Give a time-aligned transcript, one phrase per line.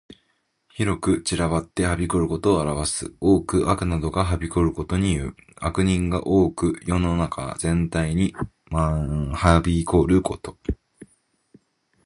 [0.73, 3.13] 広く散らばってはびこることを表す。
[3.19, 5.35] 多く悪などがはびこることにいう。
[5.57, 8.33] 悪人が多く世の中全体に
[8.71, 10.57] 蔓延ること。